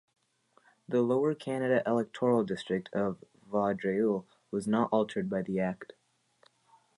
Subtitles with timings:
[0.89, 5.93] The Lower Canada electoral district of Vaudreuil was not altered by the Act.